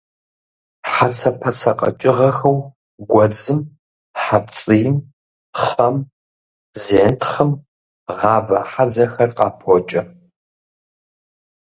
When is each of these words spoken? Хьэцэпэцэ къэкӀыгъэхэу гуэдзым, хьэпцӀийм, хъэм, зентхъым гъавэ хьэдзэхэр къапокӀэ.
Хьэцэпэцэ 0.91 1.71
къэкӀыгъэхэу 1.79 2.57
гуэдзым, 3.11 3.59
хьэпцӀийм, 4.21 4.97
хъэм, 5.63 5.95
зентхъым 6.83 7.51
гъавэ 8.17 8.59
хьэдзэхэр 8.71 9.29
къапокӀэ. 9.37 10.01